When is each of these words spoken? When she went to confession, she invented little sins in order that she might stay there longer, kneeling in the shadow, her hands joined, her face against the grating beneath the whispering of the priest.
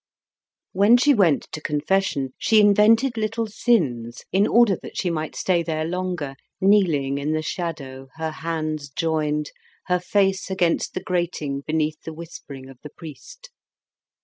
When 0.71 0.97
she 0.97 1.13
went 1.13 1.43
to 1.51 1.61
confession, 1.61 2.33
she 2.39 2.59
invented 2.59 3.17
little 3.17 3.45
sins 3.45 4.23
in 4.31 4.47
order 4.47 4.75
that 4.81 4.97
she 4.97 5.11
might 5.11 5.35
stay 5.35 5.61
there 5.61 5.85
longer, 5.85 6.35
kneeling 6.59 7.19
in 7.19 7.33
the 7.33 7.43
shadow, 7.43 8.07
her 8.15 8.31
hands 8.31 8.89
joined, 8.89 9.51
her 9.85 9.99
face 9.99 10.49
against 10.49 10.95
the 10.95 11.03
grating 11.03 11.61
beneath 11.67 12.01
the 12.01 12.13
whispering 12.13 12.67
of 12.67 12.79
the 12.81 12.89
priest. 12.89 13.51